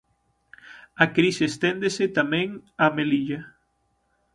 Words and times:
A 1.03 1.05
crise 1.15 1.43
esténdese 1.51 2.05
tamén 2.17 2.47
a 2.85 2.87
Melilla. 2.97 3.41